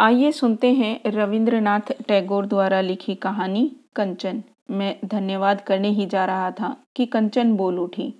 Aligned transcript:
आइए 0.00 0.32
सुनते 0.32 0.72
हैं 0.72 1.00
रविंद्रनाथ 1.06 1.80
टैगोर 2.08 2.46
द्वारा 2.46 2.80
लिखी 2.80 3.14
कहानी 3.14 3.76
कंचन। 3.96 4.42
मैं 4.70 4.96
धन्यवाद 5.04 5.60
करने 5.60 5.88
ही 5.88 6.06
जा 6.06 6.24
रहा 6.24 6.50
था 6.50 6.76
कि 6.96 7.06
कंचन 7.06 7.52
बोल 7.52 7.78
उठी। 7.78 8.14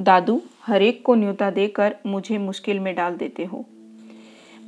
दादू 0.00 0.40
हरेक 0.66 1.02
को 1.04 1.14
न्योता 1.14 1.50
देकर 1.50 1.96
मुझे 2.06 2.38
मुश्किल 2.38 2.80
में 2.80 2.94
डाल 2.94 3.16
देते 3.16 3.44
हो। 3.44 3.64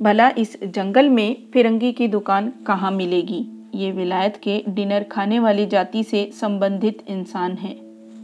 भला 0.01 0.29
इस 0.29 0.63
जंगल 0.63 1.09
में 1.09 1.35
फिरंगी 1.53 1.91
की 1.91 2.07
दुकान 2.07 2.53
कहाँ 2.67 2.91
मिलेगी? 2.91 3.45
ये 3.75 3.91
विलायत 3.91 4.39
के 4.43 4.63
डिनर 4.69 5.03
खाने 5.03 5.39
वाली 5.39 5.65
जाति 5.65 6.03
से 6.03 6.31
संबंधित 6.41 7.03
इंसान 7.07 7.53
है। 7.53 7.75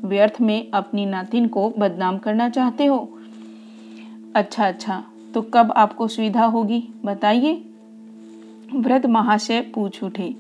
व्यर्थ 0.06 0.42
में 0.42 0.72
अपनी 0.72 1.06
नातिन 1.06 1.48
को 1.48 1.70
बदनाम 1.70 2.18
करना 2.18 2.50
चाहते 2.50 2.86
हो? 2.86 3.18
अच्छा 4.36 4.68
अच्छा 4.68 5.04
तो 5.34 5.42
कब 5.42 5.72
आपको 5.72 6.08
सुविधा 6.08 6.46
होगी, 6.46 6.88
बताइए। 7.06 7.70
वृद्ध 8.76 9.06
महाशय 9.06 9.62
पूछ 9.74 10.02
उठे, 10.04 10.34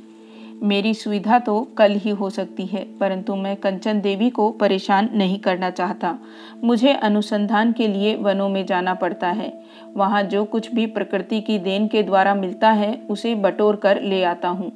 मेरी 0.64 0.94
सुविधा 0.94 1.38
तो 1.40 1.60
कल 1.78 1.91
ही 1.96 2.10
हो 2.10 2.30
सकती 2.30 2.66
है, 2.66 2.84
परंतु 3.00 3.36
मैं 3.36 3.55
कंचन 3.55 4.00
देवी 4.02 4.30
को 4.30 4.50
परेशान 4.52 5.10
नहीं 5.14 5.40
करना 5.40 5.70
चाहता। 5.70 6.18
मुझे 6.64 6.94
अनुसंधान 6.94 7.72
के 7.72 7.88
लिए 7.88 8.16
वनों 8.16 8.50
में 8.50 8.66
जाना 8.66 8.94
पड़ता 8.94 9.27
है। 9.30 9.52
वहाँ 9.96 10.24
जो 10.24 10.44
कुछ 10.46 10.74
भी 10.74 10.86
प्रकृति 10.86 11.41
की 11.41 11.58
देन 11.60 11.88
के 11.88 12.04
द्वारा 12.04 12.36
मिलता 12.36 12.72
है, 12.72 12.96
उसे 13.10 13.36
बटोर 13.36 13.76
कर 13.76 14.02
ले 14.02 14.24
आता 14.24 14.50
हूँ। 14.50 14.72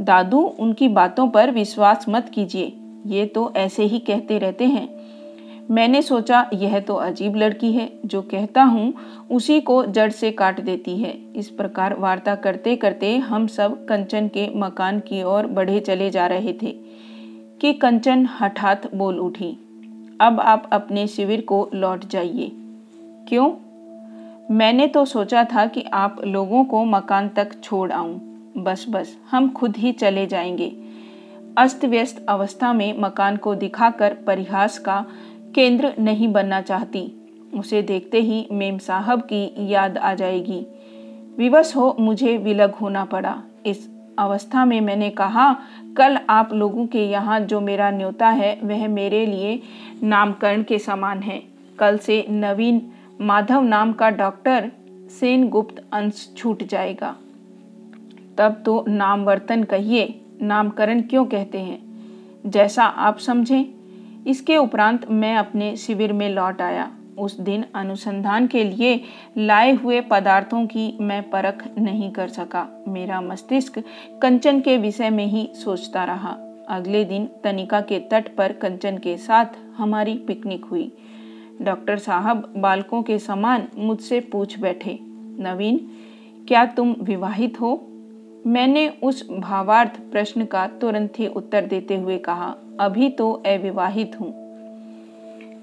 दादू, 0.00 0.40
उनकी 0.40 0.88
बातों 0.88 1.28
पर 1.28 1.50
विश्वास 1.50 2.06
मत 2.08 2.30
कीजिए। 2.34 2.72
ये 3.06 3.26
तो 3.26 3.52
ऐसे 3.56 3.82
ही 3.82 3.98
कहते 3.98 4.38
रहते 4.38 4.64
हैं। 4.64 4.88
मैंने 5.70 6.02
सोचा, 6.02 6.50
यह 6.52 6.80
तो 6.80 6.94
अजीब 6.94 7.36
लड़की 7.36 7.72
है, 7.72 7.92
जो 8.06 8.22
कहता 8.22 8.62
हूँ, 8.62 8.94
उसी 9.30 9.60
को 9.60 9.84
जड़ 9.84 10.10
से 10.10 10.30
काट 10.30 10.60
देती 10.60 10.96
है। 10.96 11.18
इस 11.36 11.48
प्रकार 11.48 11.94
वार्ता 11.98 12.34
करते 12.34 12.76
करते 12.76 13.18
हम 13.18 13.46
सब 13.46 13.86
कंचन 13.86 14.28
के 14.28 14.48
मकान 14.56 15.00
की 15.00 15.22
ओर 15.22 15.46
बढ़े 15.46 15.80
चले 15.80 16.10
जा 16.10 16.26
रहे 16.26 16.52
थे, 16.52 16.70
कि 17.60 17.72
कंचन 17.72 18.28
हठात 18.40 18.94
बोल 18.94 19.18
उठी, 19.18 19.50
अब 20.20 20.40
आप 20.40 20.70
अपने 20.72 21.06
शिविर 21.06 21.40
को 21.40 21.70
लौट 21.74 22.06
जाइए। 22.06 22.52
क्यों? 23.28 23.52
मैंने 24.54 24.86
तो 24.86 25.04
सोचा 25.04 25.44
था 25.44 25.66
कि 25.66 25.84
आप 25.92 26.16
लोगों 26.24 26.64
को 26.64 26.84
मकान 26.84 27.28
तक 27.28 27.60
छोड़ 27.62 27.92
आऊँ। 27.92 28.20
बस 28.56 28.86
बस, 28.88 29.16
हम 29.30 29.50
खुद 29.50 29.76
ही 29.76 29.92
चले 29.92 30.26
जाएँगे। 30.26 30.76
अस्त 31.58 31.84
व्यस्त 31.84 32.26
अवस्था 32.28 32.72
में 32.72 32.94
मकान 32.98 33.36
को 33.36 33.54
दिखाकर 33.54 34.14
परिहास 34.14 34.78
का 34.78 35.06
केंद्र 35.54 35.94
नहीं 35.98 36.32
बनना 36.32 36.60
चाहती। 36.60 37.12
उसे 37.54 37.82
देखते 37.82 38.20
ही 38.20 38.48
मेम 38.52 38.78
साहब 38.78 39.20
की 39.20 39.72
याद 39.72 39.98
आ 39.98 40.14
जाएगी। 40.14 40.66
विवश 41.38 41.76
हो 41.76 41.96
मुझे 42.00 42.36
विलग 42.36 42.74
होना 42.74 43.04
पड़ा। 43.04 43.42
इस 43.66 43.90
अवस्था 44.18 44.64
में 44.64 44.80
मैंने 44.80 45.10
कहा, 45.10 45.56
कल 45.96 46.18
आप 46.30 46.52
लोगों 46.52 46.86
के 46.86 47.04
यहाँ 47.04 47.40
जो 47.40 47.60
मेरा 47.60 47.90
न्योता 47.90 48.28
है, 48.28 48.60
वह 48.64 48.88
मेरे 48.88 49.26
लिए 49.26 49.62
नामकरण 50.02 50.62
के 50.62 50.78
समान 50.78 51.20
है। 51.20 51.42
कल 51.78 51.98
से 51.98 52.26
नवीन 52.30 52.90
माधव 53.20 53.62
नाम 53.62 53.92
का 53.92 54.10
डॉक्टर 54.10 54.72
सेन 55.20 55.48
गुप्त 55.48 55.84
अंश 55.92 56.34
छूट 56.36 56.62
जाएगा। 56.62 57.16
तब 58.38 58.62
तो 58.66 58.84
नामवर्तन 58.88 59.64
कहिए। 59.64 60.20
नामकरण 60.42 61.02
क्यों 61.02 61.24
कहते 61.24 61.58
हैं? 61.58 61.78
जैसा 62.46 62.84
आप 62.84 63.18
समझें। 63.18 63.79
इसके 64.30 64.56
उपरांत 64.56 65.10
मैं 65.10 65.36
अपने 65.36 65.76
शिविर 65.76 66.12
में 66.12 66.28
लौट 66.30 66.60
आया। 66.62 66.90
उस 67.18 67.40
दिन 67.40 67.64
अनुसंधान 67.74 68.46
के 68.46 68.64
लिए 68.64 69.00
लाए 69.38 69.72
हुए 69.72 70.00
पदार्थों 70.00 70.66
की 70.66 70.96
मैं 71.00 71.22
परख 71.30 71.64
नहीं 71.78 72.10
कर 72.10 72.28
सका। 72.28 72.66
मेरा 72.88 73.20
मस्तिष्क 73.20 73.78
कंचन 74.22 74.60
के 74.60 74.76
विषय 74.76 75.10
में 75.10 75.26
ही 75.26 75.48
सोचता 75.54 76.04
रहा। 76.04 76.36
अगले 76.68 77.04
दिन 77.04 77.28
तनिका 77.44 77.80
के 77.80 77.98
तट 77.98 78.34
पर 78.36 78.52
कंचन 78.52 78.98
के 78.98 79.16
साथ 79.16 79.58
हमारी 79.76 80.14
पिकनिक 80.18 80.64
हुई। 80.64 80.92
डॉक्टर 81.62 81.98
साहब 81.98 82.52
बालकों 82.56 83.02
के 83.02 83.18
समान 83.18 83.68
मुझसे 83.76 84.20
पूछ 84.20 84.58
बैठे, 84.58 84.98
नवीन, 85.40 85.78
क्या 86.48 86.64
तुम 86.66 86.94
विवाहित 87.00 87.60
हो? 87.60 87.89
मैंने 88.46 88.88
उस 89.02 89.30
भावार्थ 89.30 90.00
प्रश्न 90.12 90.44
का 90.44 90.66
तुरंत 90.66 91.12
ही 91.18 91.26
उत्तर 91.26 91.66
देते 91.66 91.96
हुए 91.96 92.18
कहा, 92.18 92.54
अभी 92.80 93.08
तो 93.08 93.32
अविवाहित 93.32 94.20
हूँ। 94.20 94.32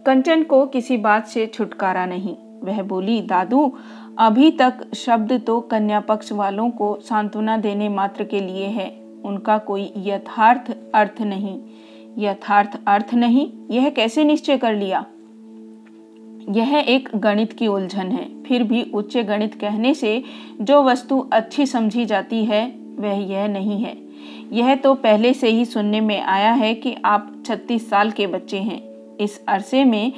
कंचन 0.05 0.43
को 0.43 0.65
किसी 0.65 0.97
बात 0.97 1.27
से 1.27 1.47
छुटकारा 1.47 2.05
नहीं। 2.05 2.35
वह 2.63 2.81
बोली, 2.81 3.21
दादू, 3.21 3.73
अभी 4.19 4.51
तक 4.51 4.93
शब्द 4.95 5.43
तो 5.47 5.61
कन्या 5.61 5.99
पक्ष 5.99 6.31
वालों 6.31 6.69
को 6.69 6.99
सांत्वना 7.01 7.57
देने 7.57 7.89
मात्र 7.89 8.23
के 8.23 8.39
लिए 8.39 8.65
है। 8.65 8.89
उनका 9.25 9.57
कोई 9.57 9.93
यथार्थ 9.97 10.75
अर्थ 10.95 11.21
नहीं। 11.21 11.59
यथार्थ 12.17 12.79
अर्थ 12.87 13.13
नहीं? 13.13 13.51
यह 13.71 13.89
कैसे 13.89 14.23
निश्चय 14.23 14.57
कर 14.57 14.73
लिया? 14.73 15.05
यह 16.47 16.75
एक 16.77 17.09
गणित 17.15 17.53
की 17.53 17.67
उलझन 17.67 18.11
है। 18.11 18.27
फिर 18.43 18.63
भी 18.63 18.83
उच्च 18.93 19.17
गणित 19.17 19.55
कहने 19.61 19.93
से 19.93 20.21
जो 20.61 20.81
वस्तु 20.83 21.19
अच्छी 21.33 21.65
समझी 21.65 22.05
जाती 22.05 22.43
है, 22.45 22.65
वह 22.99 23.25
यह 23.31 23.47
नहीं 23.47 23.81
है। 23.83 23.95
यह 24.53 24.75
तो 24.75 24.93
पहले 24.95 25.33
से 25.33 25.49
ही 25.49 25.65
सुनने 25.65 26.01
में 26.01 26.19
आया 26.21 26.51
है 26.53 26.73
कि 26.75 26.95
आप 27.05 27.31
36 27.47 27.89
साल 27.89 28.11
के 28.11 28.27
बच्चे 28.27 28.57
हैं। 28.59 28.81
इस 29.17 29.39
अरसे 29.47 29.83
में 29.83 30.11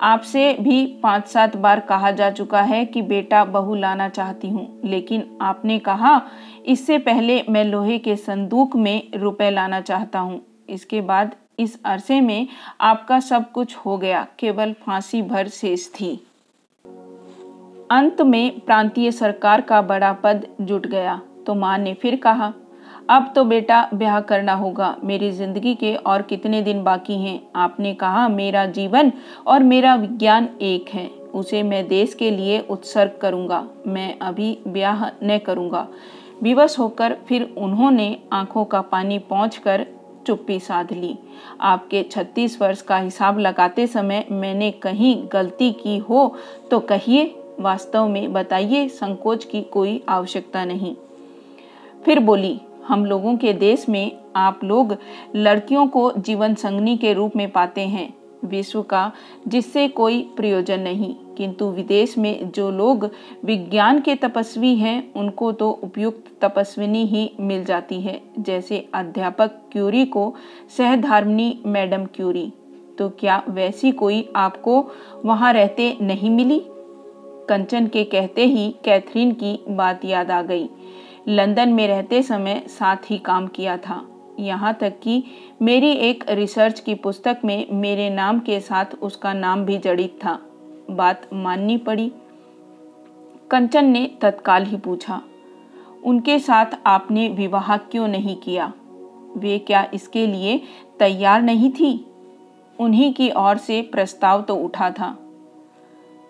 आपसे 0.00 0.52
भी 0.60 0.84
पाँच 1.02 1.26
सात 1.26 1.56
बार 1.56 1.80
कहा 1.80 2.10
जा 2.10 2.30
चुका 2.30 2.62
है 2.62 2.84
कि 2.84 3.02
बेटा 3.02 3.44
बहू 3.44 3.74
लाना 3.74 4.08
चाहती 4.08 4.48
हूँ, 4.48 4.80
लेकिन 4.84 5.24
आपने 5.42 5.78
कहा, 5.78 6.20
इससे 6.66 6.98
पहले 6.98 7.42
मैं 7.48 7.64
लोहे 7.64 7.98
के 7.98 8.16
संदूक 8.16 8.76
में 8.76 9.10
रुपए 9.14 9.50
लाना 9.50 9.80
चाहता 9.80 10.18
हूँ। 10.18 10.40
इसके 10.68 11.00
बाद 11.00 11.34
इस 11.58 11.78
अरसे 11.84 12.20
में 12.20 12.46
आपका 12.80 13.20
सब 13.20 13.50
कुछ 13.52 13.76
हो 13.76 13.96
गया, 13.98 14.26
केवल 14.38 14.72
फांसी 14.72 15.22
भर 15.22 15.48
शेष 15.48 15.88
थी। 15.88 16.14
अंत 17.90 18.20
में 18.22 18.60
प्रांतीय 18.60 19.10
सरकार 19.10 19.60
का 19.60 19.82
बड़ा 19.82 20.12
पद 20.12 20.46
जुट 20.60 20.86
गया। 20.86 21.20
तो 21.46 21.54
माँ 21.54 21.78
ने 21.78 21.94
फिर 21.94 22.16
कहा, 22.16 22.52
अब 23.10 23.32
तो 23.34 23.44
बेटा 23.44 23.88
ब्याह 23.94 24.20
करना 24.20 24.54
होगा। 24.54 24.96
मेरी 25.04 25.30
ज़िंदगी 25.30 25.74
के 25.74 25.94
और 25.94 26.22
कितने 26.22 26.62
दिन 26.62 26.82
बाकी 26.84 27.14
हैं? 27.14 27.40
आपने 27.56 27.94
कहा, 27.94 28.28
मेरा 28.28 28.66
जीवन 28.66 29.12
और 29.46 29.62
मेरा 29.62 29.94
विज्ञान 29.94 30.48
एक 30.62 30.88
है। 30.88 31.06
उसे 31.34 31.62
मैं 31.62 31.86
देश 31.88 32.14
के 32.14 32.30
लिए 32.30 32.58
उत्सर्ग 32.60 33.18
करूँगा। 33.22 33.64
मैं 33.86 34.18
अभी 34.18 34.58
ब्याह 34.68 35.06
न 35.22 35.38
करूँगा। 35.38 35.86
विवश 36.42 36.78
होकर 36.78 37.16
फिर 37.28 37.54
उन्होंने 37.58 38.16
आँखों 38.32 38.64
का 38.64 38.80
पानी 38.80 39.18
पहुँच 39.18 39.56
कर 39.56 39.86
चुप्पी 40.26 40.58
साध 40.60 40.92
ली। 40.92 41.16
आपके 41.60 42.02
36 42.02 42.60
वर्ष 42.62 42.82
का 42.82 42.98
हिसाब 42.98 43.38
लगाते 43.38 43.86
समय 43.86 44.24
मैंने 44.30 44.70
कहीं 44.70 45.16
गलती 45.32 45.72
की 45.72 45.96
हो 45.98 46.36
तो 46.70 46.80
कहिए, 46.80 47.34
वास्तव 47.60 48.08
में 48.08 48.32
बताइए, 48.32 48.88
संकोच 48.88 49.44
की 49.44 49.62
कोई 49.62 50.02
आवश्यकता 50.08 50.64
नहीं। 50.64 50.94
फिर 52.04 52.20
बोली, 52.20 52.60
हम 52.86 53.04
लोगों 53.04 53.36
के 53.36 53.52
देश 53.52 53.88
में 53.88 54.12
आप 54.36 54.64
लोग 54.64 54.96
लड़कियों 55.34 55.86
को 55.86 56.10
जीवन 56.12 56.54
संगनी 56.54 56.96
के 56.96 57.12
रूप 57.12 57.36
में 57.36 57.50
पाते 57.50 57.80
हैं। 57.80 58.14
विश्व 58.44 58.82
का 58.82 59.12
जिससे 59.48 59.88
कोई 59.88 60.20
प्रयोजन 60.36 60.80
नहीं। 60.80 61.14
किंतु 61.36 61.70
विदेश 61.70 62.18
में 62.18 62.50
जो 62.50 62.70
लोग 62.70 63.10
विज्ञान 63.44 64.00
के 64.00 64.14
तपस्वी 64.14 64.74
हैं, 64.76 65.14
उनको 65.14 65.52
तो 65.52 65.70
उपयुक्त 65.70 66.44
तपस्विनी 66.44 67.06
ही 67.06 67.30
मिल 67.40 67.64
जाती 67.64 68.00
है, 68.00 68.22
जैसे 68.38 68.88
अध्यापक 68.94 69.50
क्यूरी 69.72 70.06
को 70.06 70.34
सहधर्मनी 70.76 71.58
मैडम 71.66 72.04
क्यूरी। 72.04 72.52
तो 72.98 73.08
क्या 73.08 73.42
वैसी 73.48 73.92
कोई 73.92 74.28
आपको 74.36 74.86
वहाँ 75.24 75.52
रहते 75.52 75.96
नहीं 76.00 76.30
मिली? 76.30 76.62
कंचन 77.48 77.86
के 77.86 78.04
कहते 78.04 78.46
ही 78.46 78.74
कैथरीन 78.84 79.32
की 79.32 79.58
बात 79.68 80.04
याद 80.04 80.30
आ 80.30 80.42
गई। 80.42 80.68
लंदन 81.28 81.68
में 81.68 81.88
रहते 81.88 82.22
समय 82.22 82.62
साथ 82.68 82.96
ही 83.10 83.18
काम 83.18 83.46
किया 83.46 83.76
था। 83.76 84.06
यहाँ 84.40 84.74
तक 84.74 84.94
कि 85.02 85.24
मेरी 85.62 85.92
एक 85.92 86.24
रिसर्च 86.28 86.80
की 86.80 86.94
पुस्तक 86.94 87.38
में 87.44 87.66
मेरे 87.70 88.10
नाम 88.10 88.38
के 88.38 88.60
साथ 88.60 88.84
उसका 89.02 89.32
नाम 89.32 89.64
भी 89.64 89.78
जड़ित 89.78 90.18
था। 90.24 90.38
बात 90.90 91.28
माननी 91.32 91.76
पड़ी। 91.76 92.12
कंचन 93.50 93.84
ने 93.84 94.10
तत्काल 94.20 94.64
ही 94.64 94.76
पूछा, 94.76 95.22
उनके 96.04 96.38
साथ 96.38 96.66
आपने 96.86 97.28
विवाह 97.28 97.76
क्यों 97.76 98.08
नहीं 98.08 98.36
किया? 98.36 98.72
वे 99.36 99.58
क्या 99.58 99.90
इसके 99.94 100.26
लिए 100.26 100.62
तैयार 100.98 101.42
नहीं 101.42 101.70
थी? 101.70 102.06
उन्हीं 102.78 103.14
की 103.14 103.30
ओर 103.30 103.56
से 103.56 103.82
प्रस्ताव 103.82 104.42
तो 104.42 104.56
उठा 104.56 104.90
था। 104.90 105.16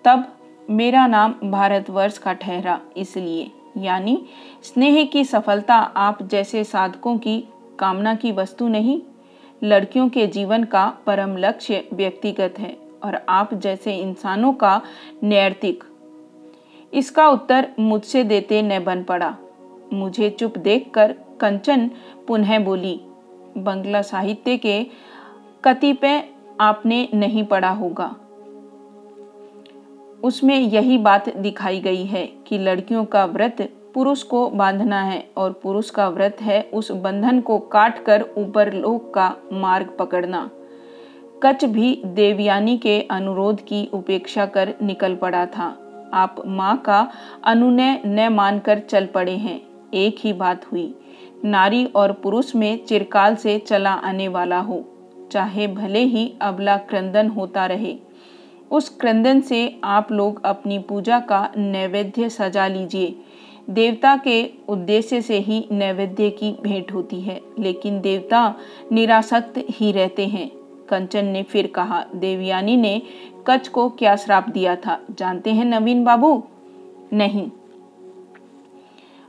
तब 0.05 0.33
मेरा 0.71 1.07
नाम 1.07 1.35
भारतवर्ष 1.45 2.19
का 2.19 2.33
ठहरा, 2.33 2.81
इसलिए। 2.97 3.51
यानी, 3.79 4.27
स्नेह 4.63 5.05
की 5.05 5.25
सफलता 5.25 5.75
आप 5.75 6.23
जैसे 6.23 6.65
साधकों 6.65 7.19
की 7.19 7.45
कामना 7.79 8.15
की 8.15 8.33
वस्तु 8.33 8.69
नहीं, 8.69 9.01
लड़कियों 9.65 10.09
के 10.09 10.27
जीवन 10.27 10.65
का 10.65 10.87
परम 11.07 11.37
लक्ष्य 11.37 11.89
व्यक्तिगत 11.93 12.55
है। 12.59 12.86
और 13.07 13.21
आप 13.29 13.55
जैसे 13.55 13.97
इंसानों 13.97 14.53
का 14.53 14.81
नैतिक। 15.23 15.85
इसका 16.93 17.29
उत्तर 17.29 17.69
मुझसे 17.79 18.25
देते 18.25 18.63
न 18.63 18.85
बन 18.85 19.03
पड़ा। 19.03 19.37
मुझे 19.93 20.31
चुप 20.31 20.59
देखकर 20.59 21.15
कंचन 21.41 21.91
पुनः 22.29 22.59
बोली, 22.59 23.01
बंगला 23.57 24.03
साहित्य 24.03 24.57
के 24.57 24.83
कतिपय 25.65 26.23
आपने 26.61 27.09
नहीं 27.15 27.45
पढ़ा 27.45 27.71
होगा। 27.71 28.15
उसमें 30.25 30.59
यही 30.59 30.99
बात 30.99 31.29
दिखाई 31.37 31.81
गई 31.81 32.05
है 32.05 32.27
कि 32.47 32.59
लड़कियों 32.59 33.05
का 33.05 33.25
व्रत 33.25 33.57
पुरुष 33.95 34.23
को 34.23 34.49
बांधना 34.51 35.03
है 35.03 35.31
और 35.37 35.53
पुरुष 35.53 35.91
का 35.91 36.09
व्रत 36.09 36.37
है 36.41 36.63
उस 36.75 36.91
बंधन 36.93 37.41
को 37.41 37.59
काट 37.59 38.05
कर 38.05 38.25
ऊपर 38.39 38.73
लोक 38.73 39.15
का 39.15 39.35
मार्ग 39.53 39.97
पकड़ना। 39.99 40.51
कच 41.43 41.65
भी 41.65 42.03
देवयानी 42.07 42.77
के 42.79 43.01
अनुरोध 43.01 43.61
की 43.61 43.89
उपेक्षा 43.93 44.47
कर 44.47 44.75
निकल 44.83 45.15
पड़ा 45.15 45.45
था। 45.47 45.67
आप 46.15 46.43
माँ 46.47 46.77
का 46.77 47.09
अनुनय 47.45 48.01
न 48.07 48.29
मानकर 48.29 48.79
चल 48.79 49.07
पड़े 49.07 49.37
हैं। 49.37 49.61
एक 49.95 50.17
ही 50.21 50.33
बात 50.33 50.65
हुई, 50.73 50.95
नारी 51.45 51.85
और 51.87 52.13
पुरुष 52.13 52.55
में 52.55 52.85
चिरकाल 52.85 53.37
से 53.37 53.59
चला 53.59 53.93
आने 53.93 54.29
वाला 54.29 54.59
हो, 54.59 54.85
चाहे 55.33 55.67
भले 55.67 56.05
ही 56.05 56.33
अबला 56.41 56.77
क्रंदन 56.77 57.29
होता 57.29 57.67
रहे। 57.67 57.97
उस 58.71 58.89
क्रंदन 58.89 59.41
से 59.41 59.81
आप 59.85 60.13
लोग 60.13 60.45
अपनी 60.45 60.79
पूजा 60.79 61.21
का 61.21 61.49
नैवेद्य 61.57 62.29
सजा 62.29 62.67
लीजिए। 62.67 63.15
देवता 63.71 64.17
के 64.17 64.45
उद्देश्य 64.69 65.21
से 65.21 65.39
ही 65.39 65.65
नैवेद्य 65.73 66.31
की 66.31 66.57
भेंट 66.63 66.93
होती 66.93 67.21
है, 67.21 67.41
लेकिन 67.59 68.01
देवता 68.01 68.55
निरासक्त 68.93 69.65
ही 69.71 69.93
रहते 69.93 70.27
हैं। 70.27 70.51
कंचन 70.89 71.25
ने 71.25 71.43
फिर 71.43 71.67
कहा, 71.67 72.05
देवयानी 72.15 72.77
ने 72.77 73.03
कच 73.47 73.69
को 73.69 73.89
क्या 73.89 74.17
श्राप 74.17 74.49
दिया 74.49 74.77
था? 74.77 75.01
जानते 75.11 75.53
हैं 75.53 75.65
नवीन 75.65 76.05
बाबू? 76.05 76.43
नहीं। 77.13 77.51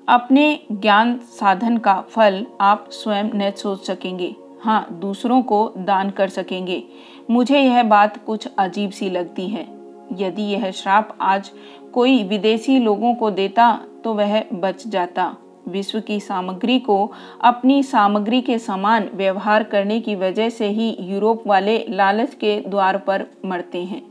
अपने 0.09 0.59
ज्ञान 0.71 1.18
साधन 1.18 1.77
का 1.77 2.01
फल 2.01 2.45
आप 2.62 2.89
स्वयं 2.92 3.24
न 3.24 3.51
सोच 3.51 3.86
सकेंगे। 3.86 4.36
हाँ 4.62 4.88
दूसरों 4.92 5.42
को 5.42 5.74
दान 5.77 6.09
कर 6.09 6.27
सकेंगे। 6.27 6.83
मुझे 7.31 7.60
यह 7.60 7.83
बात 7.83 8.25
कुछ 8.25 8.48
अजीब 8.57 8.92
सी 8.92 9.10
लगती 9.10 9.48
है। 9.48 9.68
यदि 10.13 10.42
यह 10.42 10.71
श्राप 10.71 11.18
आज 11.21 11.51
कोई 11.94 12.24
विदेशी 12.24 12.80
लोगों 12.80 13.15
को 13.15 13.31
देता 13.31 13.80
तो 14.03 14.13
वह 14.13 14.44
बच 14.53 14.88
जाता। 14.88 15.36
विश्व 15.68 16.00
की 16.00 16.19
सामग्री 16.19 16.80
को 16.80 17.12
अपनी 17.42 17.84
सामग्री 17.84 18.42
के 18.42 18.60
समान 18.60 19.10
व्यवहार 19.14 19.64
करने 19.64 20.00
की 20.00 20.16
वजह 20.16 20.50
से 20.50 20.68
ही 20.68 20.98
यूरोप 21.00 21.48
वाले 21.48 21.86
लालच 21.90 22.34
के 22.34 22.60
द्वार 22.68 22.98
पर 22.98 23.25
मरते 23.46 23.84
हैं। 23.84 24.02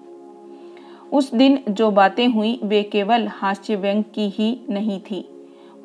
उस 1.12 1.35
दिन 1.35 1.62
जो 1.69 1.91
बातें 1.91 2.29
हुई, 2.29 2.61
वे 2.64 2.82
केवल 2.82 3.29
हास्य 3.29 3.76
व्यंग 3.76 4.05
की 4.14 4.29
ही 4.29 4.61
नहीं 4.70 5.00
थी। 5.00 5.29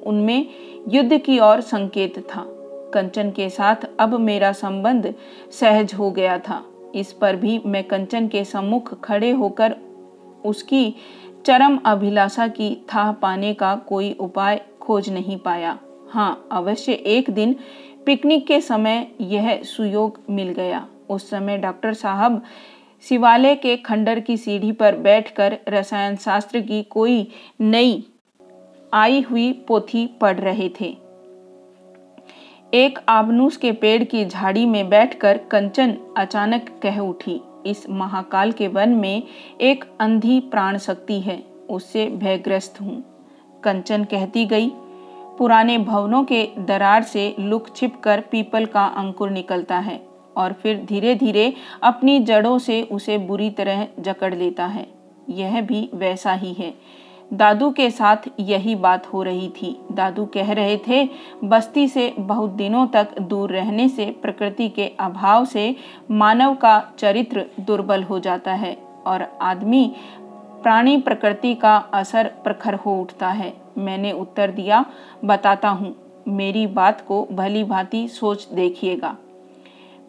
उनमें 0.06 0.45
युद्ध 0.89 1.18
की 1.18 1.39
ओर 1.39 1.62
संकेत 1.62 2.19
था। 2.19 2.45
कंचन 2.94 3.31
के 3.31 3.50
साथ 3.50 3.75
अब 4.00 4.19
मेरा 4.19 4.51
संबंध 4.51 5.13
सहज 5.51 5.94
हो 5.94 6.12
गया 6.12 6.38
था। 6.38 6.65
इस 6.95 7.13
पर 7.13 7.35
भी 7.35 7.62
मैं 7.65 7.83
कंचन 7.83 8.27
के 8.27 8.44
सम्मुख 8.44 9.01
खड़े 9.01 9.31
होकर 9.31 9.75
उसकी 10.45 10.95
चरम 11.45 11.79
अभिलाषा 11.85 12.47
की 12.47 12.75
था 12.75 13.12
पाने 13.12 13.53
का 13.53 13.75
कोई 13.75 14.13
उपाय 14.13 14.62
खोज 14.81 15.09
नहीं 15.09 15.37
पाया। 15.37 15.77
हाँ 16.11 16.47
अवश्य 16.51 16.93
एक 16.93 17.29
दिन 17.29 17.55
पिकनिक 18.05 18.45
के 18.47 18.59
समय 18.61 19.07
यह 19.21 19.61
सुयोग 19.65 20.19
मिल 20.29 20.49
गया। 20.49 20.85
उस 21.09 21.29
समय 21.29 21.57
डॉक्टर 21.57 21.93
साहब 21.93 22.41
शिवालय 23.03 23.55
के 23.55 23.75
खंडर 23.77 24.19
की 24.19 24.37
सीढ़ी 24.37 24.71
पर 24.71 24.95
बैठकर 24.95 25.57
रसायन 25.69 26.15
शास्त्र 26.15 26.61
की 26.61 26.81
कोई 26.83 27.27
नई 27.61 28.03
आई 28.93 29.21
हुई 29.21 29.51
पोथी 29.67 30.05
पढ़ 30.21 30.39
रहे 30.39 30.69
थे। 30.81 30.95
एक 32.73 32.99
आबनूस 33.09 33.57
के 33.57 33.71
पेड़ 33.71 34.03
की 34.03 34.25
झाड़ी 34.25 34.65
में 34.65 34.89
बैठकर 34.89 35.37
कंचन 35.51 35.97
अचानक 36.17 36.69
कह 36.83 36.99
उठी, 36.99 37.39
इस 37.65 37.85
महाकाल 37.89 38.51
के 38.51 38.67
वन 38.67 38.89
में 38.89 39.23
एक 39.61 39.85
अंधी 39.99 40.39
प्राण 40.41 40.77
शक्ति 40.77 41.19
है, 41.21 41.41
उससे 41.69 42.05
भयग्रस्त 42.07 42.81
हूँ। 42.81 43.03
कंचन 43.63 44.03
कहती 44.03 44.45
गई। 44.45 44.71
पुराने 45.37 45.77
भवनों 45.77 46.23
के 46.23 46.47
दरार 46.59 47.03
से 47.03 47.35
लुक 47.39 47.75
छिप 47.75 47.99
कर 48.03 48.19
पीपल 48.21 48.65
का 48.65 48.85
अंकुर 48.85 49.29
निकलता 49.29 49.77
है 49.79 49.99
और 50.37 50.53
फिर 50.53 50.85
धीरे 50.85 51.15
धीरे 51.15 51.53
अपनी 51.83 52.19
जड़ों 52.19 52.57
से 52.59 52.81
उसे 52.83 53.17
बुरी 53.17 53.49
तरह 53.49 53.87
जकड़ 53.99 54.33
लेता 54.35 54.65
है। 54.65 54.87
यह 55.29 55.61
भी 55.61 55.89
वैसा 55.93 56.33
ही 56.33 56.53
है। 56.53 56.73
दादू 57.33 57.69
के 57.71 57.89
साथ 57.89 58.27
यही 58.39 58.75
बात 58.75 59.05
हो 59.07 59.21
रही 59.23 59.47
थी। 59.61 59.75
दादू 59.91 60.25
कह 60.25 60.51
रहे 60.51 60.77
थे, 60.77 61.09
बस्ती 61.43 61.87
से 61.87 62.13
बहुत 62.19 62.49
दिनों 62.49 62.85
तक 62.87 63.19
दूर 63.19 63.51
रहने 63.51 63.87
से 63.89 64.05
प्रकृति 64.21 64.69
के 64.69 64.87
अभाव 64.99 65.45
से 65.45 65.75
मानव 66.11 66.55
का 66.55 66.79
चरित्र 66.99 67.45
दुर्बल 67.59 68.03
हो 68.03 68.19
जाता 68.19 68.53
है 68.53 68.77
और 69.05 69.27
आदमी 69.41 69.91
प्राणी 70.61 70.97
प्रकृति 70.97 71.55
का 71.55 71.77
असर 71.77 72.31
प्रखर 72.43 72.73
हो 72.73 73.01
उठता 73.01 73.29
है। 73.29 73.53
मैंने 73.77 74.11
उत्तर 74.11 74.51
दिया, 74.51 74.85
बताता 75.25 75.69
हूँ। 75.69 75.95
मेरी 76.27 76.67
बात 76.67 77.01
को 77.01 77.27
भली 77.31 77.63
भांति 77.63 78.07
सोच 78.07 78.47
देखिएगा। 78.47 79.15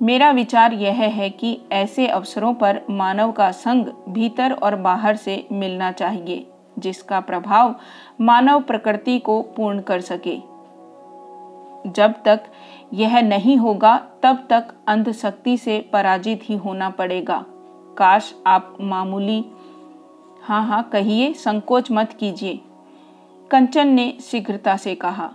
मेरा 0.02 0.30
विचार 0.30 0.72
यह 0.72 1.00
है 1.00 1.30
कि 1.30 1.60
ऐसे 1.72 2.06
अवसरों 2.06 2.54
पर 2.54 2.80
मानव 2.90 3.32
का 3.32 3.50
संग 3.50 3.86
भीतर 4.08 4.52
और 4.52 4.76
बाहर 4.76 5.16
से 5.16 5.46
मिलना 5.52 5.92
चाहिए, 5.92 6.46
जिसका 6.78 7.20
प्रभाव 7.20 7.74
मानव 8.20 8.60
प्रकृति 8.60 9.18
को 9.18 9.42
पूर्ण 9.42 9.80
कर 9.80 10.00
सके। 10.00 10.36
जब 11.86 12.14
तक 12.24 12.40
यह 12.94 13.20
नहीं 13.20 13.56
होगा, 13.56 13.96
तब 14.22 14.46
तक 14.50 14.68
अंधशक्ति 14.86 15.56
से 15.56 15.90
पराजित 15.92 16.40
ही 16.44 16.56
होना 16.56 16.90
पड़ेगा। 16.90 17.44
काश 17.98 18.34
आप 18.46 18.76
मामूली 18.80 19.44
हाँ 20.42 20.66
हाँ 20.66 20.82
कहिए, 20.92 21.32
संकोच 21.32 21.90
मत 21.92 22.12
कीजिए। 22.12 22.60
कंचन 23.50 23.88
ने 23.88 24.18
शीघ्रता 24.20 24.76
से 24.76 24.94
कहा, 24.94 25.30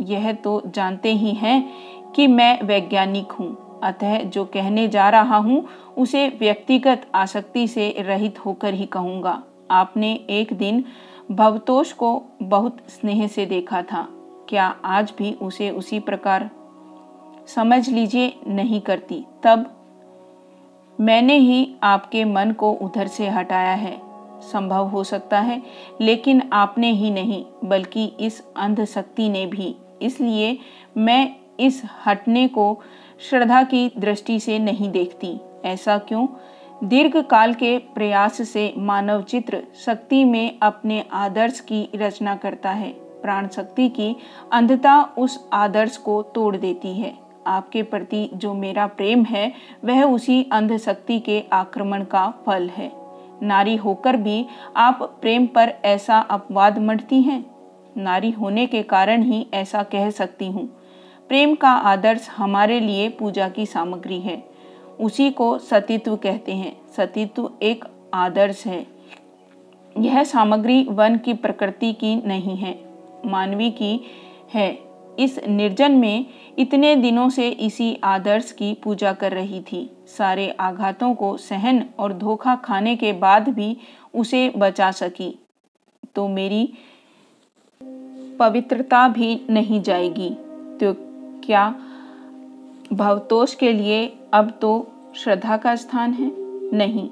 यह 0.00 0.32
तो 0.32 0.62
जानते 0.66 1.12
ही 1.12 1.30
हैं 1.30 2.12
कि 2.12 2.26
मैं 2.26 2.62
वैज्ञानिक 2.62 3.32
हूँ, 3.32 3.80
अतः 3.82 4.22
जो 4.22 4.44
कहने 4.44 4.88
जा 4.88 5.08
रहा 5.08 5.36
हूँ, 5.36 5.68
उसे 5.98 6.28
व्यक्तिगत 6.28 7.06
आसक्ति 7.14 7.66
से 7.68 7.94
रहित 7.98 8.38
होकर 8.46 8.74
ही 8.74 8.86
कहूँगा। 8.86 9.42
आपने 9.70 10.12
एक 10.30 10.52
दिन 10.52 10.84
भवतोष 11.30 11.92
को 11.92 12.22
बहुत 12.42 12.76
स्नेह 12.88 13.26
से 13.26 13.46
देखा 13.46 13.82
था। 13.82 14.06
क्या 14.48 14.66
आज 14.84 15.12
भी 15.18 15.32
उसे 15.32 15.70
उसी 15.70 16.00
प्रकार? 16.00 16.50
समझ 17.46 17.88
लीजिए, 17.88 18.32
नहीं 18.48 18.80
करती। 18.80 19.24
तब 19.42 19.70
मैंने 21.00 21.36
ही 21.38 21.74
आपके 21.82 22.24
मन 22.24 22.52
को 22.52 22.72
उधर 22.72 23.06
से 23.06 23.28
हटाया 23.28 23.74
है। 23.74 24.11
संभव 24.42 24.86
हो 24.86 25.04
सकता 25.04 25.40
है, 25.40 25.62
लेकिन 26.00 26.42
आपने 26.52 26.90
ही 26.90 27.10
नहीं, 27.10 27.44
बल्कि 27.64 28.12
इस 28.20 28.44
अंध 28.56 28.84
शक्ति 28.84 29.28
ने 29.28 29.46
भी। 29.46 29.76
इसलिए 30.02 30.58
मैं 30.96 31.36
इस 31.60 31.82
हटने 32.06 32.48
को 32.48 32.80
श्रद्धा 33.30 33.62
की 33.62 33.92
दृष्टि 33.98 34.40
से 34.40 34.58
नहीं 34.58 34.90
देखती। 34.90 35.40
ऐसा 35.64 35.98
क्यों? 35.98 36.26
दीर्घ 36.84 37.16
काल 37.16 37.54
के 37.54 37.78
प्रयास 37.78 38.48
से 38.48 38.74
मानव 38.78 39.22
चित्र 39.22 39.62
शक्ति 39.86 40.24
में 40.24 40.58
अपने 40.62 41.04
आदर्श 41.12 41.60
की 41.60 41.88
रचना 41.94 42.36
करता 42.36 42.70
है। 42.70 42.88
प्राण 42.92 43.48
शक्ति 43.48 43.88
की 43.88 44.16
अंधता 44.52 45.02
उस 45.18 45.48
आदर्श 45.52 45.96
को 45.96 46.22
तोड़ 46.22 46.56
देती 46.56 46.94
है। 46.94 47.14
आपके 47.46 47.82
प्रति 47.82 48.30
जो 48.34 48.54
मेरा 48.54 48.86
प्रेम 48.86 49.24
है, 49.24 49.52
वह 49.84 50.04
उसी 50.04 50.48
अंध 50.52 50.76
शक्ति 50.76 51.20
के 51.20 51.44
आक्रमण 51.52 52.04
का 52.04 52.34
फल 52.46 52.68
है। 52.68 53.01
नारी 53.42 53.76
होकर 53.76 54.16
भी 54.16 54.46
आप 54.76 55.18
प्रेम 55.20 55.46
पर 55.46 55.74
ऐसा 55.84 56.18
अपवाद 56.18 56.78
मटती 56.78 57.22
हैं? 57.22 57.46
नारी 57.96 58.30
होने 58.30 58.66
के 58.66 58.82
कारण 58.82 59.22
ही 59.22 59.46
ऐसा 59.54 59.82
कह 59.82 60.10
सकती 60.10 60.46
हूँ। 60.46 60.66
प्रेम 61.28 61.54
का 61.54 61.70
आदर्श 61.70 62.28
हमारे 62.36 62.80
लिए 62.80 63.08
पूजा 63.08 63.48
की 63.48 63.66
सामग्री 63.66 64.20
है। 64.20 64.44
उसी 65.00 65.30
को 65.30 65.58
सतीत्व 65.58 66.16
कहते 66.16 66.52
हैं। 66.52 66.76
सतीत्व 66.96 67.50
एक 67.62 67.84
आदर्श 68.14 68.66
है। 68.66 68.86
यह 69.98 70.24
सामग्री 70.24 70.84
वन 70.84 71.16
की 71.16 71.34
प्रकृति 71.34 71.92
की 71.92 72.22
नहीं 72.26 72.56
है। 72.56 72.84
मानवी 73.26 73.70
की 73.70 74.00
है। 74.54 74.91
इस 75.18 75.40
निर्जन 75.48 75.92
में 75.92 76.26
इतने 76.58 76.96
दिनों 76.96 77.28
से 77.28 77.48
इसी 77.48 78.00
आदर्श 78.04 78.52
की 78.52 78.74
पूजा 78.74 79.12
कर 79.12 79.32
रही 79.32 79.60
थी। 79.60 79.90
सारे 80.06 80.50
आघातों 80.50 81.14
को 81.14 81.36
सहन 81.36 81.84
और 81.98 82.12
धोखा 82.12 82.56
खाने 82.56 82.96
के 82.96 83.12
बाद 83.12 83.48
भी 83.48 83.76
उसे 84.14 84.52
बचा 84.56 84.90
सकी। 84.90 85.38
तो 86.14 86.28
मेरी 86.28 86.72
पवित्रता 88.38 89.08
भी 89.08 89.40
नहीं 89.50 89.82
जाएगी। 89.82 90.30
तो 90.80 90.94
क्या 91.44 91.74
भवतोष 92.92 93.54
के 93.54 93.72
लिए 93.72 94.18
अब 94.32 94.58
तो 94.60 94.92
श्रद्धा 95.16 95.56
का 95.56 95.76
स्थान 95.76 96.12
है? 96.12 96.32
नहीं। 96.72 97.10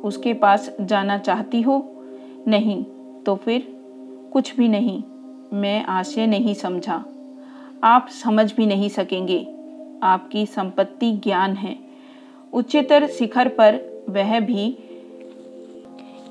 उसके 0.00 0.34
पास 0.34 0.76
जाना 0.80 1.18
चाहती 1.18 1.62
हो? 1.62 1.92
नहीं। 2.46 2.84
तो 3.26 3.36
फिर 3.36 3.68
कुछ 4.32 4.56
भी 4.56 4.68
नहीं। 4.68 5.02
मैं 5.52 5.84
आशय 5.84 6.26
नहीं 6.26 6.54
समझा। 6.54 7.04
आप 7.84 8.08
समझ 8.08 8.54
भी 8.54 8.66
नहीं 8.66 8.88
सकेंगे। 8.88 9.46
आपकी 10.02 10.46
संपत्ति 10.46 11.12
ज्ञान 11.12 11.52
है। 11.52 11.78
उच्चतर 12.52 13.06
शिखर 13.06 13.48
पर 13.48 14.04
वह 14.08 14.40
भी 14.40 14.78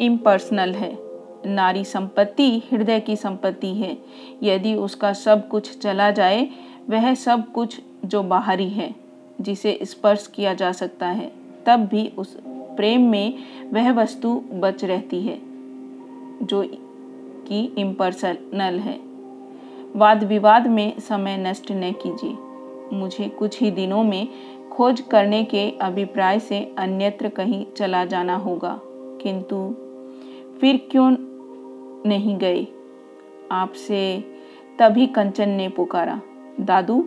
इम्पर्सनल 0.01 0.71
है। 0.71 0.97
नारी 1.45 1.83
संपत्ति 1.83 2.59
हृदय 2.71 2.99
की 2.99 3.15
संपत्ति 3.15 3.67
है। 3.67 3.97
यदि 4.43 4.75
उसका 4.75 5.13
सब 5.13 5.47
कुछ 5.47 5.79
चला 5.79 6.11
जाए, 6.11 6.49
वह 6.89 7.13
सब 7.13 7.51
कुछ 7.51 7.81
जो 8.05 8.23
बाहरी 8.23 8.69
है, 8.69 8.95
जिसे 9.41 9.79
स्पर्श 9.83 10.27
किया 10.27 10.53
जा 10.53 10.71
सकता 10.71 11.07
है, 11.07 11.31
तब 11.65 11.79
भी 11.79 12.13
उस 12.17 12.37
प्रेम 12.47 13.01
में 13.01 13.33
वह 13.73 13.91
वस्तु 13.91 14.43
बच 14.53 14.85
रहती 14.85 15.21
है, 15.21 15.39
जो 16.43 16.67
कि 17.47 17.75
इम्पर्सनल 17.77 18.79
है। 18.79 19.14
वाद 19.95 20.23
विवाद 20.23 20.67
में 20.67 20.99
समय 20.99 21.37
नष्ट 21.37 21.71
न 21.71 21.91
कीजिए। 22.01 22.97
मुझे 22.97 23.27
कुछ 23.29 23.59
ही 23.61 23.71
दिनों 23.71 24.03
में 24.03 24.27
खोज 24.71 25.01
करने 25.01 25.43
के 25.43 25.69
अभिप्राय 25.81 26.39
से 26.39 26.59
अन्यत्र 26.77 27.29
कहीं 27.29 27.65
चला 27.77 28.03
जाना 28.05 28.35
होगा, 28.35 28.79
किंतु 29.21 29.57
फिर 30.61 30.77
क्यों 30.91 31.09
नहीं 32.09 32.37
गए? 32.37 32.67
आपसे 33.51 34.23
तभी 34.79 35.07
कंचन 35.07 35.49
ने 35.49 35.69
पुकारा, 35.69 36.19
दादू, 36.61 37.03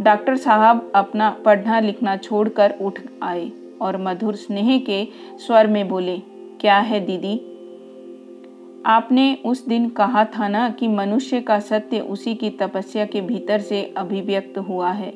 डॉक्टर 0.00 0.36
साहब 0.36 0.90
अपना 0.94 1.30
पढ़ना 1.44 1.80
लिखना 1.80 2.16
छोड़कर 2.16 2.74
उठ 2.80 3.00
आए 3.22 3.50
और 3.82 3.96
मधुर 4.02 4.34
स्नेह 4.36 4.78
के 4.78 5.06
स्वर 5.46 5.66
में 5.66 5.88
बोले, 5.88 6.18
क्या 6.60 6.78
है 6.78 7.00
दीदी? 7.00 7.40
आपने 8.86 9.34
उस 9.44 9.66
दिन 9.66 9.88
कहा 9.88 10.24
था 10.24 10.48
ना 10.48 10.68
कि 10.70 10.88
मनुष्य 10.88 11.40
का 11.40 11.58
सत्य 11.60 12.00
उसी 12.00 12.34
की 12.34 12.50
तपस्या 12.50 13.04
के 13.06 13.20
भीतर 13.20 13.60
से 13.60 13.82
अभिव्यक्त 13.96 14.58
हुआ 14.58 14.90
है 14.90 15.12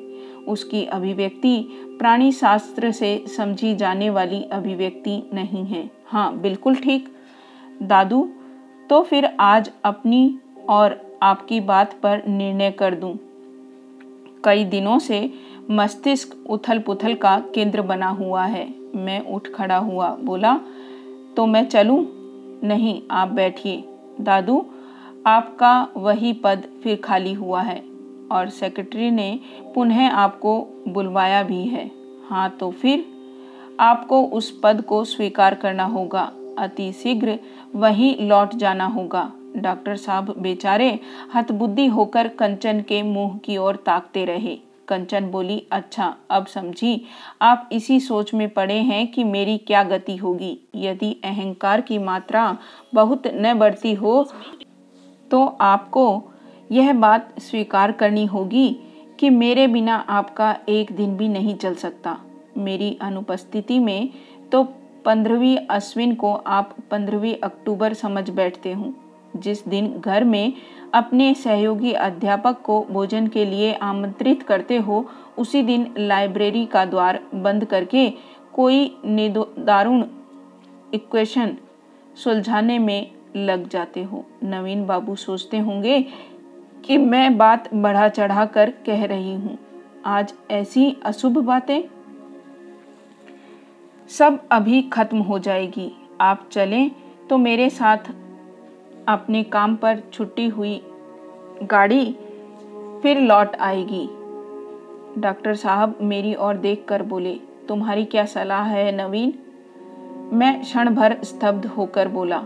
उसकी 0.48 0.84
अभिव्यक्ति 0.84 1.56
प्राणी 1.98 2.32
शास्त्र 2.32 2.90
से 2.92 3.24
समझी 3.36 3.74
जाने 3.74 4.10
वाली 4.10 4.42
अभिव्यक्ति 4.42 5.22
नहीं 5.32 5.64
है 5.64 5.90
हाँ 6.06 6.36
बिल्कुल 6.40 6.74
ठीक 6.74 7.08
दादू 7.82 8.28
तो 8.90 9.02
फिर 9.02 9.36
आज 9.40 9.70
अपनी 9.84 10.38
और 10.68 11.18
आपकी 11.22 11.60
बात 11.60 11.92
पर 12.02 12.22
निर्णय 12.26 12.70
कर 12.70 12.94
दूँ। 12.94 13.18
कई 14.44 14.64
दिनों 14.64 14.98
से 14.98 15.32
मस्तिष्क 15.70 16.36
उथल 16.50 16.78
पुथल 16.78 17.14
का 17.14 17.38
केंद्र 17.54 17.82
बना 17.82 18.08
हुआ 18.08 18.44
है 18.44 18.66
मैं 18.96 19.20
उठ 19.26 19.48
खड़ा 19.54 19.76
हुआ, 19.76 20.16
बोला 20.16 20.60
तो 21.36 21.46
मैं 21.46 21.68
चलूँ? 21.68 22.23
नहीं, 22.62 23.00
आप 23.10 23.28
बैठिए। 23.28 23.84
दादू, 24.20 24.64
आपका 25.26 25.88
वही 25.96 26.32
पद 26.32 26.68
फिर 26.82 26.96
खाली 26.96 27.32
हुआ 27.32 27.60
है 27.62 27.82
और 28.32 28.48
सेक्रेटरी 28.48 29.10
ने 29.10 29.40
पुनः 29.74 30.10
आपको 30.10 30.58
बुलवाया 30.88 31.42
भी 31.42 31.64
है। 31.66 31.90
हाँ 32.28 32.48
तो 32.50 32.70
फिर 32.70 33.04
आपको 33.80 34.22
उस 34.22 34.60
पद 34.62 34.82
को 34.82 35.04
स्वीकार 35.04 35.54
करना 35.54 35.84
होगा। 35.84 36.32
अति 36.58 36.92
शीघ्र 36.92 37.38
वहीं 37.74 38.16
लौट 38.28 38.54
जाना 38.54 38.86
होगा। 38.86 39.32
डॉक्टर 39.56 39.96
साहब 39.96 40.34
बेचारे 40.38 41.00
हतबुद्धि 41.34 41.86
होकर 41.86 42.28
कंचन 42.28 42.80
के 42.80 43.02
मुँह 43.02 43.38
की 43.38 43.56
ओर 43.56 43.76
ताकते 43.76 44.24
रहे। 44.24 44.58
कंचन 44.88 45.30
बोली 45.30 45.58
अच्छा 45.72 46.14
अब 46.30 46.46
समझी। 46.46 47.00
आप 47.42 47.68
इसी 47.72 47.98
सोच 48.00 48.32
में 48.34 48.48
पड़े 48.48 48.78
हैं 48.82 49.06
कि 49.06 49.24
मेरी 49.24 49.56
क्या 49.58 49.82
गति 49.84 50.16
होगी। 50.16 50.58
यदि 50.76 51.12
अहंकार 51.24 51.80
की 51.80 51.98
मात्रा 52.00 52.56
बहुत 52.94 53.26
न 53.26 53.54
बढ़ती 53.58 53.94
हो 53.94 54.22
तो 55.30 55.44
आपको 55.62 56.22
यह 56.70 56.92
बात 56.92 57.34
स्वीकार 57.40 57.92
करनी 57.92 58.24
होगी 58.26 58.68
कि 59.20 59.30
मेरे 59.30 59.66
बिना 59.66 59.96
आपका 59.96 60.54
एक 60.68 60.92
दिन 60.92 61.16
भी 61.16 61.28
नहीं 61.28 61.54
चल 61.56 61.74
सकता। 61.74 62.16
मेरी 62.56 62.96
अनुपस्थिति 63.02 63.78
में 63.78 64.08
तो 64.52 64.62
पंद्रहवीं 65.04 65.56
अश्विन 65.70 66.14
को 66.14 66.32
आप 66.32 66.74
पंद्रहवीं 66.90 67.34
अक्टूबर 67.44 67.94
समझ 67.94 68.28
बैठते 68.30 68.72
हूँ। 68.72 68.94
जिस 69.36 69.66
दिन 69.68 69.88
घर 70.00 70.24
में 70.24 70.52
अपने 70.94 71.34
सहयोगी 71.34 71.92
अध्यापक 71.92 72.60
को 72.62 72.80
भोजन 72.90 73.26
के 73.26 73.44
लिए 73.44 73.72
आमंत्रित 73.72 74.42
करते 74.42 74.76
हो, 74.76 75.04
उसी 75.38 75.62
दिन 75.62 75.94
लाइब्रेरी 75.98 76.66
का 76.66 76.84
द्वार 76.84 77.20
बंद 77.34 77.64
करके 77.64 78.08
कोई 78.52 78.86
दारुण 79.58 80.04
इक्वेशन 80.94 81.56
सुलझाने 82.16 82.78
में 82.78 83.10
लग 83.36 83.68
जाते 83.68 84.02
हो। 84.02 84.24
नवीन 84.42 84.86
बाबू 84.86 85.14
सोचते 85.16 85.58
होंगे 85.58 86.00
कि 86.84 86.98
मैं 86.98 87.36
बात 87.38 87.74
बढ़ा 87.74 88.08
चढ़ा 88.08 88.44
कर 88.46 88.70
कह 88.86 89.04
रही 89.04 89.34
हूँ। 89.34 89.58
आज 90.06 90.34
ऐसी 90.50 90.96
अशुभ 91.04 91.38
बातें? 91.38 91.82
सब 94.08 94.38
अभी 94.50 94.82
खत्म 94.82 95.18
हो 95.18 95.38
जाएगी। 95.38 95.90
आप 96.20 96.48
चलें 96.52 96.90
तो 97.30 97.38
मेरे 97.38 97.68
साथ 97.70 98.12
अपने 99.08 99.42
काम 99.44 99.76
पर 99.76 100.02
छुट्टी 100.12 100.46
हुई 100.48 100.80
गाड़ी 101.62 102.04
फिर 103.02 103.20
लौट 103.20 103.56
आएगी। 103.56 104.06
डॉक्टर 105.18 105.54
साहब 105.54 105.98
मेरी 106.02 106.34
ओर 106.34 106.56
देखकर 106.56 107.02
बोले, 107.02 107.34
तुम्हारी 107.68 108.04
क्या 108.04 108.24
सलाह 108.24 108.64
है 108.64 108.90
नवीन? 108.96 109.32
मैं 110.32 110.60
क्षण 110.60 110.94
भर 110.94 111.16
स्तब्ध 111.24 111.66
होकर 111.66 112.08
बोला, 112.08 112.42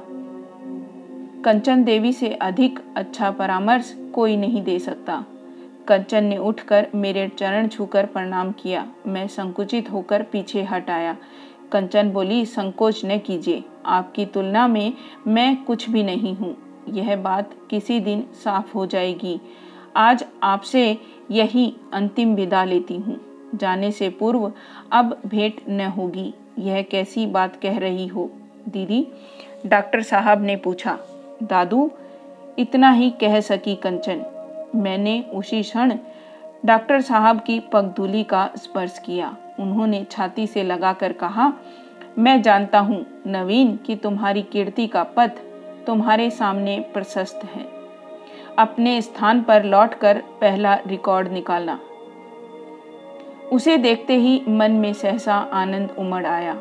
कंचन 1.45 1.85
देवी 1.85 2.13
से 2.13 2.29
अधिक 2.33 2.81
अच्छा 2.97 3.31
परामर्श 3.31 3.95
कोई 4.15 4.37
नहीं 4.37 4.63
दे 4.63 4.79
सकता। 4.79 5.25
कंचन 5.89 6.25
ने 6.25 6.37
उठकर 6.37 6.87
मेरे 6.95 7.29
चरण 7.29 7.69
छूकर 7.69 8.07
प्रणाम 8.07 8.51
किया। 8.53 8.87
मैं 9.07 9.27
संकुचित 9.29 9.91
होकर 9.93 10.23
पीछे 10.23 10.63
हट 10.63 10.91
आया। 10.91 11.17
कंचन 11.73 12.11
बोली, 12.11 12.47
संकोच 12.47 13.03
न 13.05 13.19
कीजिए। 13.19 13.65
आपकी 13.87 14.27
तुलना 14.27 14.69
में 14.69 14.93
मैं 15.27 15.65
कुछ 15.65 15.91
भी 15.91 16.03
नहीं 16.03 16.35
हूँ। 16.37 16.57
यह 16.89 17.17
बात 17.17 17.51
किसी 17.71 18.01
दिन 18.01 18.27
साफ़ 18.35 18.73
हो 18.75 18.87
जाएगी। 18.87 19.41
आज 19.97 20.25
आपसे 20.43 20.99
यही 21.31 21.77
अंतिम 21.93 22.35
विदा 22.35 22.65
लेती 22.65 22.97
हूँ। 22.97 23.21
जाने 23.55 23.93
से 23.93 24.11
पूर्व 24.11 24.53
अब 24.93 25.19
भेंट 25.27 25.55
न 25.69 25.81
होगी। 25.81 26.35
यह 26.59 26.83
कैसी 26.83 27.27
बात 27.27 27.57
कह 27.57 27.79
रही 27.79 28.07
हो? 28.07 28.31
दीदी, 28.69 29.09
डॉक्टर 29.67 30.03
साहब 30.03 30.43
ने 30.43 30.57
पूछा। 30.57 30.99
दादू, 31.43 31.91
इतना 32.59 32.91
ही 32.91 33.11
कह 33.11 33.41
सकी 33.41 33.75
कंचन। 33.77 34.25
मैंने 34.75 35.23
उसी 35.23 35.63
क्षण 35.63 35.99
डॉक्टर 36.65 37.01
साहब 37.01 37.41
की 37.41 37.61
पगधूली 37.61 38.25
का 38.25 38.51
स्पर्श 38.57 38.99
किया। 38.99 39.37
उन्होंने 39.59 40.07
छाती 40.11 40.47
से 40.47 40.63
लगाकर 40.63 41.13
कहा, 41.13 41.53
मैं 42.19 42.41
जानता 42.43 42.79
हूँ, 42.79 43.05
नवीन, 43.27 43.77
कि 43.77 43.97
तुम्हारी 43.97 44.43
कीर्ति 44.43 44.87
का 44.87 45.03
पथ 45.17 45.31
तुम्हारे 45.87 46.31
सामने 46.31 46.79
प्रशस्त 46.95 47.41
है। 47.45 47.67
अपने 48.59 49.01
स्थान 49.03 49.43
पर 49.43 49.65
लौटकर 49.65 50.23
पहला 50.41 50.75
रिकॉर्ड 50.87 51.33
निकालना 51.33 51.79
उसे 53.53 53.77
देखते 53.77 54.17
ही 54.17 54.43
मन 54.49 54.73
में 54.73 54.93
सहसा 54.93 55.35
आनंद 55.35 55.95
उमड़ 55.99 56.27
आया। 56.27 56.57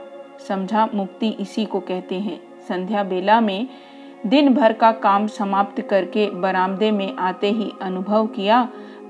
समझा 0.48 0.88
मुक्ति 0.94 1.30
इसी 1.30 1.66
को 1.66 1.80
कहते 1.80 2.16
हैं। 2.16 2.40
संध्या 2.68 3.04
बेला 3.04 3.40
में 3.42 3.68
दिन 4.26 4.54
भर 4.54 4.74
का 4.74 4.92
काम 4.92 5.28
समाप्त 5.28 5.82
करके 5.82 6.30
बरामदे 6.32 6.92
में 6.92 7.16
आते 7.16 7.52
ही 7.52 7.72
अनुभव 7.82 8.28
किया 8.28 8.68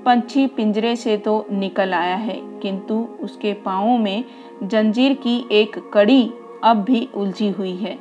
पंछी 0.08 0.46
पिंजरे 0.46 0.94
से 0.96 1.16
तो 1.16 1.32
निकल 1.50 1.94
आया 1.94 2.14
है, 2.16 2.36
किंतु 2.60 2.94
उसके 3.22 3.52
पाओ 3.64 3.96
में 3.96 4.24
जंजीर 4.62 5.14
की 5.14 5.36
एक 5.52 5.76
कड़ी 5.94 6.22
अब 6.64 6.76
भी 6.84 7.08
उलझी 7.14 7.48
हुई 7.50 7.74
है। 7.76 7.96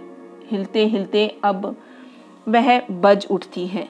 हिलते 0.52 0.86
हिलते 0.86 1.28
अब 1.44 1.76
वह 2.48 2.80
बज 2.92 3.28
उठती 3.32 3.66
है। 3.68 3.88